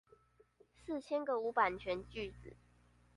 [0.83, 2.55] 四千個無版權句子